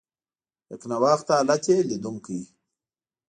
[0.71, 2.39] یکنواخته حالت یې لیدونکي.